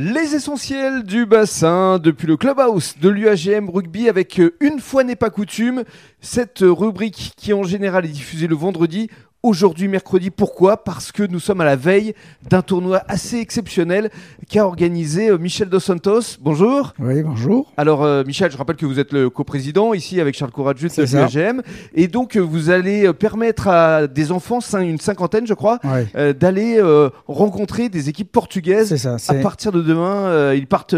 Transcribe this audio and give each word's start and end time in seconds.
Les 0.00 0.36
essentiels 0.36 1.02
du 1.02 1.26
bassin 1.26 1.98
depuis 1.98 2.28
le 2.28 2.36
clubhouse 2.36 2.94
de 3.00 3.08
l'UAGM 3.08 3.68
rugby 3.68 4.08
avec 4.08 4.38
euh, 4.38 4.54
une 4.60 4.78
fois 4.78 5.02
n'est 5.02 5.16
pas 5.16 5.28
coutume, 5.28 5.82
cette 6.20 6.60
rubrique 6.60 7.32
qui 7.36 7.52
en 7.52 7.64
général 7.64 8.04
est 8.04 8.10
diffusée 8.10 8.46
le 8.46 8.54
vendredi 8.54 9.10
aujourd'hui 9.48 9.88
mercredi. 9.88 10.30
Pourquoi? 10.30 10.84
Parce 10.84 11.10
que 11.10 11.22
nous 11.22 11.40
sommes 11.40 11.62
à 11.62 11.64
la 11.64 11.74
veille 11.74 12.14
d'un 12.48 12.60
tournoi 12.60 13.02
assez 13.08 13.38
exceptionnel 13.38 14.10
qu'a 14.48 14.66
organisé 14.66 15.30
euh, 15.30 15.38
Michel 15.38 15.70
Dos 15.70 15.80
Santos. 15.80 16.36
Bonjour. 16.40 16.92
Oui, 16.98 17.22
bonjour. 17.22 17.72
Alors 17.78 18.04
euh, 18.04 18.24
Michel, 18.24 18.50
je 18.50 18.58
rappelle 18.58 18.76
que 18.76 18.84
vous 18.84 19.00
êtes 19.00 19.12
le 19.12 19.30
coprésident 19.30 19.94
ici 19.94 20.20
avec 20.20 20.36
Charles 20.36 20.50
Courageux 20.50 20.88
de 20.88 21.02
l'UAGM 21.02 21.62
et 21.94 22.08
donc 22.08 22.36
euh, 22.36 22.40
vous 22.40 22.68
allez 22.68 23.10
permettre 23.14 23.68
à 23.68 24.06
des 24.06 24.32
enfants, 24.32 24.60
une 24.78 24.98
cinquantaine 24.98 25.46
je 25.46 25.54
crois, 25.54 25.78
d'aller 26.38 26.80
rencontrer 27.26 27.88
des 27.88 28.10
équipes 28.10 28.30
portugaises. 28.30 28.94
Ça, 28.96 29.16
à 29.28 29.34
partir 29.36 29.72
de 29.72 29.80
demain, 29.80 30.52
ils 30.52 30.66
partent 30.66 30.96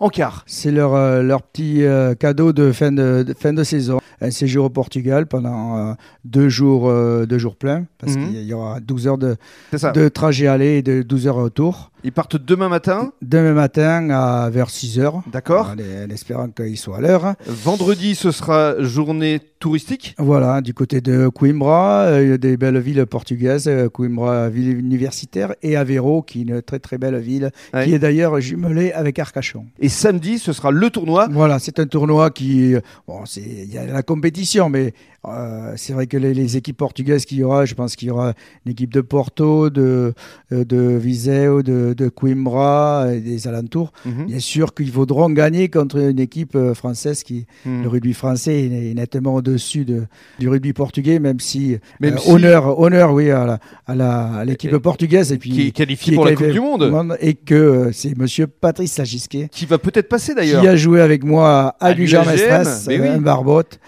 en 0.00 0.08
quart. 0.08 0.42
C'est 0.46 0.72
leur, 0.72 1.22
leur 1.22 1.42
petit 1.42 1.84
cadeau 2.18 2.52
de 2.52 2.72
fin 2.72 2.90
de, 2.90 3.22
de, 3.22 3.34
fin 3.34 3.52
de 3.52 3.62
saison. 3.62 4.00
Un 4.20 4.30
séjour 4.30 4.66
au 4.66 4.70
Portugal 4.70 5.26
pendant 5.26 5.96
deux 6.24 6.48
jours, 6.48 6.92
deux 7.26 7.38
jours 7.38 7.56
pleins 7.56 7.84
parce 7.98 8.16
mhm. 8.16 8.28
qu'il 8.30 8.42
y 8.42 8.52
aura 8.52 8.80
12 8.80 9.06
heures 9.06 9.18
de, 9.18 9.36
de 9.72 10.08
trajet 10.08 10.46
aller 10.46 10.78
et 10.78 10.82
de 10.82 11.02
12 11.02 11.26
heures 11.28 11.36
retour. 11.36 11.91
Ils 12.04 12.10
partent 12.10 12.36
demain 12.36 12.68
matin 12.68 13.12
Demain 13.22 13.52
matin 13.52 14.10
à 14.10 14.50
vers 14.50 14.70
6 14.70 14.98
heures. 14.98 15.22
D'accord. 15.32 15.74
En, 15.76 16.10
espérant 16.10 16.48
qu'ils 16.48 16.76
soient 16.76 16.96
à 16.96 17.00
l'heure. 17.00 17.34
Vendredi, 17.46 18.16
ce 18.16 18.32
sera 18.32 18.82
journée 18.82 19.40
touristique 19.60 20.16
Voilà, 20.18 20.60
du 20.60 20.74
côté 20.74 21.00
de 21.00 21.28
Coimbra, 21.28 22.06
euh, 22.06 22.24
il 22.24 22.28
y 22.30 22.32
a 22.32 22.38
des 22.38 22.56
belles 22.56 22.80
villes 22.80 23.06
portugaises, 23.06 23.68
euh, 23.68 23.88
Coimbra, 23.88 24.48
ville 24.48 24.76
universitaire, 24.76 25.54
et 25.62 25.76
Aveiro, 25.76 26.22
qui 26.22 26.40
est 26.40 26.42
une 26.42 26.60
très 26.60 26.80
très 26.80 26.98
belle 26.98 27.18
ville, 27.18 27.52
qui 27.84 27.94
est 27.94 28.00
d'ailleurs 28.00 28.40
jumelée 28.40 28.90
avec 28.90 29.20
Arcachon. 29.20 29.66
Et 29.78 29.88
samedi, 29.88 30.40
ce 30.40 30.52
sera 30.52 30.72
le 30.72 30.90
tournoi 30.90 31.28
Voilà, 31.30 31.60
c'est 31.60 31.78
un 31.78 31.86
tournoi 31.86 32.30
qui. 32.30 32.74
Bon, 33.06 33.22
il 33.36 33.72
y 33.72 33.78
a 33.78 33.86
la 33.86 34.02
compétition, 34.02 34.68
mais 34.68 34.94
euh, 35.28 35.74
c'est 35.76 35.92
vrai 35.92 36.08
que 36.08 36.16
les, 36.16 36.56
équipes 36.56 36.78
portugaises 36.78 37.24
qu'il 37.24 37.38
y 37.38 37.44
aura, 37.44 37.64
je 37.64 37.74
pense 37.74 37.94
qu'il 37.94 38.08
y 38.08 38.10
aura 38.10 38.32
une 38.66 38.72
équipe 38.72 38.92
de 38.92 39.00
Porto, 39.00 39.70
de, 39.70 40.12
de 40.50 40.96
Viseu, 40.96 41.62
de 41.62 41.91
de, 41.94 42.08
Coimbra 42.08 43.06
et 43.12 43.20
des 43.20 43.48
alentours, 43.48 43.92
mhm. 44.04 44.26
bien 44.26 44.38
sûr 44.38 44.74
qu'ils 44.74 44.90
voudront 44.92 45.30
gagner 45.30 45.68
contre 45.68 45.98
une 45.98 46.18
équipe 46.20 46.54
euh, 46.54 46.74
française 46.74 47.22
qui, 47.22 47.46
mhm. 47.64 47.82
le 47.82 47.88
rugby 47.88 48.12
français 48.12 48.64
est 48.64 48.94
nettement 48.94 49.34
au-dessus 49.34 49.84
de, 49.84 50.02
du 50.38 50.48
rugby 50.48 50.72
portugais, 50.72 51.18
même 51.18 51.40
si, 51.40 51.78
euh, 52.02 52.10
honneur, 52.26 52.78
honneur, 52.78 53.12
oui, 53.12 53.30
à, 53.30 53.58
à 53.86 54.44
l'équipe 54.44 54.76
portugaise 54.78 55.32
et 55.32 55.38
puis 55.38 55.50
qui 55.50 55.66
est 55.68 55.70
qualifiée 55.70 56.14
pour 56.14 56.24
la 56.24 56.34
Coupe 56.34 56.50
du 56.50 56.60
Monde. 56.60 57.16
et 57.20 57.34
que 57.34 57.54
euh, 57.54 57.92
c'est 57.92 58.16
Monsieur 58.16 58.46
Patrice 58.46 58.98
Lagisquet 58.98 59.48
qui 59.50 59.66
va 59.66 59.78
peut-être 59.78 60.08
passer 60.08 60.34
d'ailleurs, 60.34 60.62
qui 60.62 60.68
a 60.68 60.76
joué 60.76 61.00
avec 61.00 61.24
moi 61.24 61.76
à, 61.80 61.88
à 61.88 63.18
Barbotte 63.18 63.78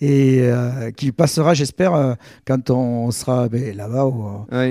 et 0.00 0.40
euh, 0.40 0.90
qui 0.92 1.12
passera, 1.12 1.52
j'espère, 1.52 1.94
euh, 1.94 2.14
quand 2.46 2.70
on 2.70 3.10
sera 3.10 3.48
ben, 3.48 3.76
là-bas 3.76 4.04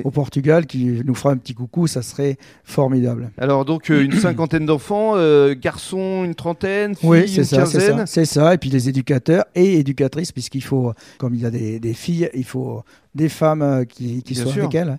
au, 0.04 0.12
Portugal, 0.12 0.66
qui 0.66 1.02
nous 1.06 1.14
fera 1.14 1.32
un 1.32 1.38
petit 1.38 1.54
coucou, 1.54 1.88
ça 1.88 2.02
serait 2.02 2.38
formidable. 2.64 3.30
Alors 3.38 3.64
donc 3.64 3.92
euh, 3.92 4.04
une 4.04 4.14
cinquantaine 4.14 4.66
d'enfants, 4.66 5.16
garçons 5.54 6.24
une 6.26 6.36
trentaine, 6.36 6.96
filles 6.96 7.10
oui, 7.10 7.28
c'est 7.28 7.42
une 7.42 7.44
ça, 7.44 7.58
quinzaine. 7.58 8.04
C'est 8.08 8.26
ça, 8.26 8.54
et 8.54 8.58
puis 8.58 8.70
les 8.70 8.90
éducateurs 8.90 9.46
et 9.54 9.80
éducatrices, 9.80 10.32
puisqu'il 10.32 10.64
faut, 10.64 10.94
comme 11.20 11.36
il 11.36 11.42
y 11.42 11.46
a 11.46 11.52
des, 11.52 11.94
filles, 11.94 12.30
il 12.34 12.44
faut 12.44 12.84
des 13.16 13.30
femmes 13.30 13.86
qui, 13.88 14.24
qui 14.24 14.36
soient 14.36 14.54
avec 14.54 14.76
elles. 14.76 14.98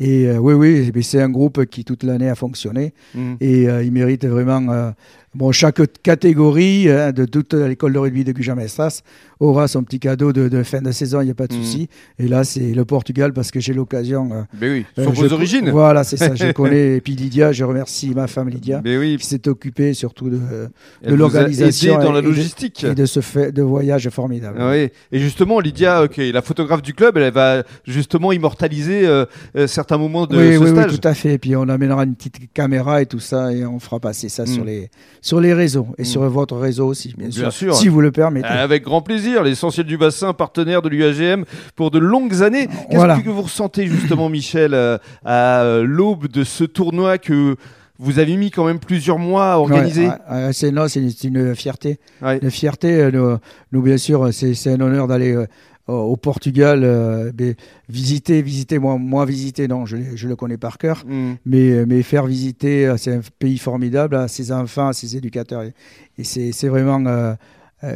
Et 0.00 0.30
oui, 0.30 0.54
oui, 0.54 1.02
c'est 1.02 1.20
un 1.20 1.28
groupe 1.28 1.66
qui 1.66 1.84
toute 1.84 2.04
l'année 2.04 2.28
a 2.28 2.36
fonctionné 2.36 2.92
mmh. 3.14 3.34
et 3.40 3.62
il 3.64 3.90
mérite 3.90 4.26
vraiment 4.26 4.94
Bon, 5.34 5.52
chaque 5.52 5.80
catégorie 6.02 6.90
hein, 6.90 7.12
de 7.12 7.26
toute 7.26 7.52
l'école 7.52 7.92
de 7.92 7.98
rugby 7.98 8.24
de 8.24 8.32
Gujan-Mestras 8.32 9.02
aura 9.40 9.68
son 9.68 9.84
petit 9.84 10.00
cadeau 10.00 10.32
de, 10.32 10.62
fin 10.62 10.80
de 10.80 10.90
saison, 10.90 11.20
il 11.20 11.26
n'y 11.26 11.30
a 11.30 11.34
pas 11.34 11.46
de 11.46 11.54
mhm. 11.54 11.62
souci. 11.62 11.88
Et 12.18 12.26
là, 12.26 12.44
c'est 12.44 12.72
le 12.72 12.84
Portugal 12.84 13.32
parce 13.32 13.50
que 13.50 13.60
j'ai 13.60 13.74
l'occasion. 13.74 14.30
Euh, 14.32 14.42
Mais 14.60 14.68
oui, 14.68 14.86
euh, 14.98 15.04
vos 15.04 15.32
origines. 15.32 15.70
Voilà, 15.70 16.02
c'est 16.02 16.16
ça, 16.16 16.34
je 16.34 16.50
connais. 16.50 16.96
Et 16.96 17.00
puis 17.00 17.14
Lydia, 17.14 17.52
je 17.52 17.62
remercie 17.62 18.14
ma 18.14 18.26
femme 18.26 18.48
Lydia 18.48 18.82
qui 18.82 19.24
s'est 19.24 19.46
occupée 19.48 19.92
surtout 19.92 20.30
de, 20.30 20.40
de 21.06 21.14
l'organisation. 21.14 22.02
dans 22.02 22.12
la 22.12 22.22
logistique. 22.22 22.82
Et 22.84 22.94
de, 22.94 23.06
ce 23.06 23.20
fait 23.20 23.52
de 23.52 23.62
voyage 23.62 24.08
formidable. 24.08 24.58
Ah 24.60 24.70
oui. 24.70 24.88
Et 25.12 25.20
justement, 25.20 25.60
Lydia, 25.60 26.04
est 26.16 26.32
la 26.32 26.42
photographe 26.42 26.82
du 26.82 26.94
club, 26.94 27.16
elle 27.16 27.32
va 27.32 27.37
justement 27.86 28.32
immortaliser 28.32 29.06
euh, 29.06 29.26
certains 29.66 29.98
moments 29.98 30.26
de 30.26 30.34
ce 30.34 30.58
oui, 30.58 30.70
stage. 30.70 30.90
Oui, 30.92 30.98
tout 30.98 31.08
à 31.08 31.14
fait. 31.14 31.34
Et 31.34 31.38
puis 31.38 31.56
on 31.56 31.68
amènera 31.68 32.04
une 32.04 32.14
petite 32.14 32.52
caméra 32.52 33.02
et 33.02 33.06
tout 33.06 33.20
ça 33.20 33.52
et 33.52 33.64
on 33.64 33.78
fera 33.78 34.00
passer 34.00 34.28
ça 34.28 34.46
sur 34.46 34.64
mm. 34.64 34.66
les 34.66 34.90
sur 35.20 35.40
les 35.40 35.54
réseaux 35.54 35.88
et 35.98 36.04
sur 36.04 36.22
mm. 36.22 36.28
votre 36.28 36.56
réseau 36.56 36.86
aussi, 36.86 37.14
bien, 37.16 37.30
sûr, 37.50 37.74
si 37.74 37.88
vous 37.88 38.00
le 38.00 38.12
permettez. 38.12 38.46
Avec 38.48 38.84
grand 38.84 39.02
plaisir, 39.02 39.42
l'essentiel 39.42 39.86
du 39.86 39.96
bassin, 39.96 40.32
partenaire 40.32 40.82
de 40.82 40.88
l'UAGM 40.88 41.44
pour 41.76 41.90
de 41.90 41.98
longues 41.98 42.42
années. 42.42 42.68
Qu'est-ce 42.90 43.22
que 43.22 43.30
vous 43.30 43.42
ressentez 43.42 43.86
justement, 43.86 44.28
Michel, 44.28 44.74
euh, 44.74 44.98
à 45.24 45.80
l'aube 45.82 46.28
de 46.28 46.44
ce 46.44 46.64
tournoi 46.64 47.18
que 47.18 47.56
vous 48.00 48.20
avez 48.20 48.36
mis 48.36 48.50
quand 48.50 48.64
même 48.64 48.78
plusieurs 48.78 49.18
mois 49.18 49.52
à 49.52 49.56
organiser. 49.58 50.08
c'est 50.52 50.68
une, 50.68 51.54
fierté. 51.56 51.98
Une 52.22 52.50
fierté. 52.50 53.00
Euh, 53.00 53.36
nous, 53.72 53.82
bien 53.82 53.96
sûr, 53.96 54.32
c'est 54.32 54.70
un 54.70 54.80
honneur 54.80 55.08
d'aller 55.08 55.34
euh, 55.34 55.46
au 55.88 56.16
Portugal, 56.16 56.82
euh, 56.84 57.32
visiter, 57.88 58.42
visiter, 58.42 58.78
moi, 58.78 58.98
moi 58.98 59.24
visiter, 59.24 59.68
non, 59.68 59.86
je, 59.86 59.96
je 60.14 60.28
le 60.28 60.36
connais 60.36 60.58
par 60.58 60.76
cœur, 60.78 61.04
mm. 61.06 61.32
mais, 61.46 61.86
mais 61.86 62.02
faire 62.02 62.26
visiter, 62.26 62.86
euh, 62.86 62.96
c'est 62.98 63.14
un 63.14 63.20
pays 63.38 63.58
formidable 63.58 64.16
à 64.16 64.28
ses 64.28 64.52
enfants, 64.52 64.88
à 64.88 64.92
ses 64.92 65.16
éducateurs. 65.16 65.62
Et, 65.62 65.72
c'est 66.24 66.68
vraiment 66.68 67.02
euh, 67.06 67.34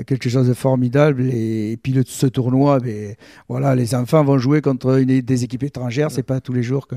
quelque 0.06 0.28
chose 0.30 0.48
de 0.48 0.54
formidable. 0.54 1.28
Et, 1.32 1.78
puis 1.82 1.92
le, 1.92 2.03
ce 2.06 2.26
tournoi, 2.26 2.78
mais, 2.82 3.16
voilà, 3.48 3.75
les 3.75 3.94
enfants 3.94 4.24
vont 4.24 4.38
jouer 4.38 4.62
contre 4.62 4.98
une, 4.98 5.20
des 5.20 5.44
équipes 5.44 5.64
étrangères, 5.64 6.10
c'est 6.10 6.22
pas 6.22 6.41
tous 6.41 6.53
les 6.53 6.62
jours 6.62 6.88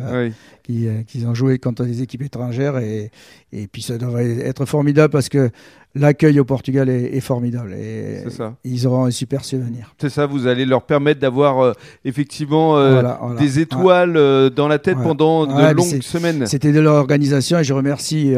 qu'ils 0.64 1.28
ont 1.28 1.34
joué 1.34 1.60
contre 1.60 1.84
des 1.84 2.04
équipes 2.04 2.22
étrangères. 2.22 2.78
Et, 2.78 3.12
et 3.52 3.68
puis 3.68 3.82
ça 3.82 3.98
devrait 3.98 4.40
être 4.40 4.66
formidable 4.66 5.12
parce 5.12 5.30
que 5.30 5.50
l'accueil 5.96 6.40
au 6.40 6.46
Portugal 6.46 6.90
est, 6.90 7.20
formidable 7.22 7.74
et 7.74 8.24
ils 8.64 8.86
auront 8.86 9.06
un 9.06 9.12
super 9.12 9.46
souvenir. 9.46 9.96
C'est 10.00 10.10
ça, 10.10 10.26
vous 10.26 10.46
allez 10.46 10.66
leur 10.66 10.84
permettre 10.84 11.22
d'avoir 11.22 11.60
euh, 11.60 11.74
effectivement 12.04 12.78
euh, 12.78 13.02
des 13.40 13.60
étoiles 13.60 14.18
euh, 14.18 14.50
dans 14.50 14.68
la 14.68 14.78
tête 14.78 14.98
pendant 15.02 15.48
de 15.48 15.74
longues 15.74 16.02
semaines. 16.02 16.46
C'était 16.46 16.74
de 16.74 16.82
l'organisation 16.82 17.60
et 17.60 17.64
je 17.64 17.74
remercie 17.74 18.34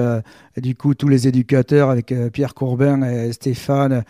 du 0.58 0.76
coup 0.76 0.94
tous 0.94 1.08
les 1.08 1.28
éducateurs 1.28 1.90
avec 1.90 2.14
Pierre 2.32 2.54
Courbin 2.54 3.02
et 3.04 3.34
Stéphane. 3.34 4.04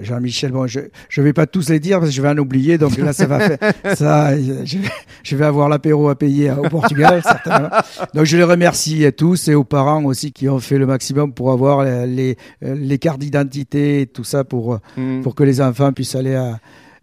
Jean-Michel, 0.00 0.50
bon, 0.50 0.66
je 0.66 0.80
ne 0.80 1.22
vais 1.22 1.32
pas 1.32 1.46
tous 1.46 1.68
les 1.68 1.78
dire 1.78 2.00
parce 2.00 2.10
que 2.10 2.16
je 2.16 2.20
vais 2.20 2.30
en 2.30 2.38
oublier, 2.38 2.78
donc 2.78 2.96
là, 2.96 3.12
ça 3.12 3.26
va 3.26 3.38
faire, 3.38 3.58
ça, 3.96 4.36
je, 4.36 5.36
vais 5.36 5.44
avoir 5.44 5.68
l'apéro 5.68 6.08
à 6.08 6.18
payer 6.18 6.50
au 6.50 6.68
Portugal, 6.68 7.22
certainement. 7.22 7.68
Donc, 8.12 8.24
je 8.24 8.36
les 8.36 8.42
remercie 8.42 9.06
à 9.06 9.12
tous 9.12 9.46
et 9.46 9.54
aux 9.54 9.62
parents 9.62 10.04
aussi 10.04 10.32
qui 10.32 10.48
ont 10.48 10.58
fait 10.58 10.78
le 10.78 10.86
maximum 10.86 11.32
pour 11.32 11.52
avoir 11.52 11.84
les, 11.84 12.06
euh, 12.18 12.74
les 12.74 12.98
cartes 12.98 13.20
d'identité 13.20 14.02
et 14.02 14.06
tout 14.06 14.24
ça 14.24 14.44
pour, 14.44 14.78
mm. 14.96 15.22
pour 15.22 15.34
que 15.34 15.44
les 15.44 15.60
enfants 15.60 15.92
puissent 15.92 16.14
aller 16.14 16.34
à, 16.34 16.58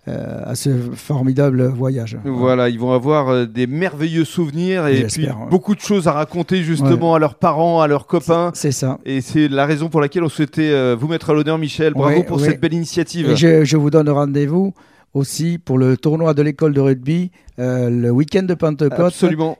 euh, 0.08 0.42
à 0.46 0.56
ce 0.56 0.70
formidable 0.94 1.68
voyage. 1.68 2.18
Voilà, 2.24 2.70
ils 2.70 2.80
vont 2.80 2.92
avoir 2.92 3.30
euh, 3.30 3.46
des 3.46 3.68
merveilleux 3.68 4.26
souvenirs 4.26 4.88
et 4.88 5.04
puis 5.06 5.28
beaucoup 5.50 5.76
de 5.76 5.82
choses 5.82 6.08
à 6.08 6.12
raconter 6.12 6.64
justement 6.64 7.16
à 7.16 7.20
leurs 7.20 7.36
parents, 7.36 7.82
à 7.82 7.88
leurs 7.88 8.08
copains. 8.08 8.52
C'est 8.54 8.72
ça. 8.72 9.00
Et 9.06 9.22
c'est 9.22 9.48
la 9.48 9.66
raison 9.66 9.90
pour 9.90 10.02
laquelle 10.02 10.24
on 10.24 10.30
souhaitait 10.30 10.96
vous 10.96 11.08
mettre 11.08 11.30
à 11.30 11.34
l'honneur, 11.34 11.58
Michel. 11.58 11.94
Bravo 11.94 12.24
pour 12.24 12.40
cette 12.40 12.60
belle 12.60 12.74
initiative. 12.74 13.36
je, 13.36 13.64
je, 13.64 13.78
vous 13.78 13.90
donne 13.90 14.10
rendez-vous 14.10 14.74
aussi 15.14 15.58
pour 15.58 15.78
le 15.78 15.98
tournoi 15.98 16.34
de 16.34 16.42
l'école 16.42 16.74
de 16.74 16.80
rugby, 16.80 17.32
euh, 17.60 17.90
le 17.90 18.10
week-end 18.12 18.44
de 18.44 18.54
Pentecôte, 18.54 19.14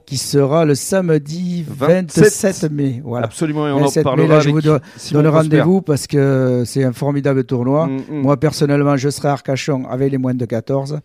qui 0.06 0.16
sera 0.16 0.64
le 0.64 0.74
samedi 0.74 1.64
27, 1.68 2.70
mai. 2.70 3.02
Voilà. 3.04 3.26
Absolument, 3.26 3.68
et 3.68 3.72
on 3.72 3.84
en 3.84 4.02
parlera. 4.02 4.40
je 4.40 4.50
vous 4.50 4.60
donne 4.60 5.26
rendez-vous 5.26 5.82
parce 5.82 6.06
que 6.06 6.62
c'est 6.64 6.84
un 6.84 6.92
formidable 6.92 7.44
tournoi. 7.44 7.86
Mm, 7.86 7.96
mm. 8.10 8.22
Moi, 8.22 8.36
personnellement, 8.38 8.96
je 8.96 9.10
serai 9.10 9.28
à 9.28 9.32
Arcachon 9.32 9.84
avec 9.88 10.10
les 10.10 10.18
moins 10.18 10.34
de 10.34 10.44
14. 10.44 11.00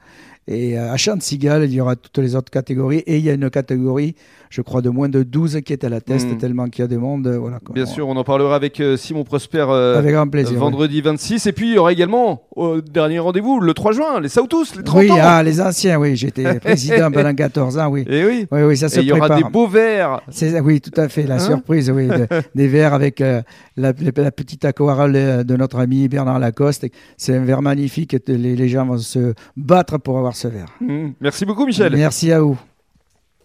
Et 0.47 0.79
euh, 0.79 0.93
à 0.93 0.97
Chantigal, 0.97 1.65
il 1.65 1.73
y 1.73 1.81
aura 1.81 1.97
toutes 1.97 2.19
les 2.19 2.35
autres 2.35 2.49
catégories. 2.49 2.99
Et 2.99 3.17
il 3.17 3.23
y 3.23 3.29
a 3.29 3.33
une 3.33 3.49
catégorie, 3.49 4.15
je 4.49 4.61
crois, 4.61 4.81
de 4.81 4.89
moins 4.89 5.09
de 5.09 5.23
12 5.23 5.59
qui 5.65 5.73
est 5.73 5.83
à 5.83 5.89
la 5.89 5.99
test, 5.99 6.25
hmm. 6.25 6.37
tellement 6.37 6.69
qu'il 6.69 6.83
y 6.83 6.85
a 6.85 6.87
des 6.87 6.97
mondes. 6.97 7.27
Voilà, 7.27 7.59
Bien 7.73 7.85
sûr, 7.85 8.07
on 8.07 8.15
en 8.15 8.23
parlera 8.23 8.55
avec 8.55 8.79
euh, 8.79 8.95
Simon 8.95 9.25
Prosper 9.25 9.65
euh, 9.69 9.97
avec 9.99 10.13
grand 10.13 10.27
plaisir, 10.27 10.57
vendredi 10.57 11.01
26. 11.01 11.47
Et 11.47 11.51
puis, 11.51 11.67
il 11.67 11.73
y 11.73 11.77
aura 11.77 11.91
également, 11.91 12.43
au 12.55 12.79
dernier 12.79 13.19
rendez-vous, 13.19 13.59
le 13.59 13.73
3 13.73 13.91
juin, 13.91 14.21
les 14.21 14.29
Sautous, 14.29 14.67
les 14.77 14.83
30 14.83 15.01
oui, 15.01 15.11
ans. 15.11 15.17
Ah, 15.19 15.43
les 15.43 15.59
anciens, 15.59 15.99
oui. 15.99 16.15
J'étais 16.15 16.59
président 16.61 17.11
pendant 17.11 17.35
14 17.35 17.77
ans, 17.77 17.89
oui. 17.89 18.05
Et 18.07 18.23
oui. 18.23 18.47
Oui, 18.49 18.61
oui 18.61 18.77
ça 18.77 18.87
se 18.87 19.01
Et 19.01 19.03
il 19.03 19.07
y 19.09 19.11
aura 19.11 19.35
des 19.35 19.43
beaux 19.43 19.67
verres. 19.67 20.21
Oui, 20.63 20.79
tout 20.79 20.99
à 20.99 21.09
fait. 21.09 21.23
La 21.23 21.35
hein 21.35 21.39
surprise, 21.39 21.91
oui. 21.91 22.07
des 22.55 22.67
verres 22.69 22.93
avec 22.93 23.19
la, 23.19 23.43
la, 23.75 24.31
petite 24.31 24.63
aquarelle 24.63 25.45
de 25.45 25.55
notre 25.57 25.79
ami 25.79 26.07
Bernard 26.07 26.39
Lacoste. 26.39 26.87
C'est 27.17 27.35
un 27.35 27.43
verre 27.43 27.61
magnifique. 27.61 28.15
Les, 28.27 28.55
les 28.55 28.69
gens 28.69 28.85
vont 28.85 28.97
se 28.97 29.33
battre 29.57 29.97
pour 29.97 30.17
avoir 30.17 30.36
Hmm. 30.79 31.11
Merci 31.19 31.45
beaucoup, 31.45 31.65
Michel. 31.65 31.95
Merci 31.95 32.31
à 32.31 32.41
vous. 32.41 32.57